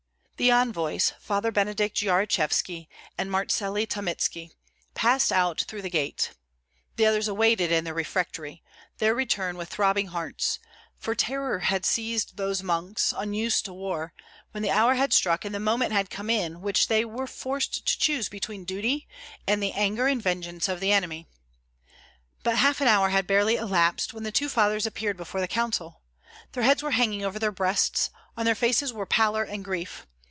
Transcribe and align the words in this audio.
The 0.37 0.49
envoys, 0.51 1.13
Fathers 1.19 1.53
Benedykt 1.53 2.01
Yarachevski 2.01 2.87
and 3.15 3.29
Martseli 3.29 3.85
Tomitski, 3.85 4.49
passed 4.95 5.31
out 5.31 5.61
through 5.67 5.83
the 5.83 5.89
gate; 5.91 6.31
the 6.95 7.05
others 7.05 7.27
awaited, 7.27 7.71
in 7.71 7.83
the 7.83 7.93
refectory, 7.93 8.63
their 8.97 9.13
return 9.13 9.55
with 9.55 9.69
throbbing 9.69 10.07
hearts, 10.07 10.57
for 10.97 11.13
terror 11.13 11.59
had 11.59 11.85
seized 11.85 12.37
those 12.37 12.63
monks, 12.63 13.13
unused 13.15 13.65
to 13.65 13.73
war, 13.73 14.15
when 14.49 14.63
the 14.63 14.71
hour 14.71 14.95
had 14.95 15.13
struck 15.13 15.45
and 15.45 15.53
the 15.53 15.59
moment 15.59 15.91
had 15.91 16.09
come 16.09 16.27
in 16.27 16.61
which 16.61 16.87
they 16.87 17.05
were 17.05 17.27
forced 17.27 17.85
to 17.85 17.97
choose 17.99 18.27
between 18.27 18.65
duty 18.65 19.07
and 19.45 19.61
the 19.61 19.73
anger 19.73 20.07
and 20.07 20.23
vengeance 20.23 20.67
of 20.67 20.79
the 20.79 20.91
enemy. 20.91 21.27
But 22.41 22.57
half 22.57 22.81
an 22.81 22.87
hour 22.87 23.09
had 23.09 23.27
barely 23.27 23.57
elapsed 23.57 24.11
when 24.11 24.23
the 24.23 24.31
two 24.31 24.49
fathers 24.49 24.87
appeared 24.87 25.17
before 25.17 25.39
the 25.39 25.47
council. 25.47 26.01
Their 26.53 26.63
heads 26.63 26.81
were 26.81 26.89
hanging 26.97 27.23
over 27.23 27.37
their 27.37 27.51
breasts, 27.51 28.09
on 28.35 28.45
their 28.47 28.55
faces 28.55 28.91
were 28.91 29.05
pallor 29.05 29.43
and 29.43 29.63
grief. 29.63 30.07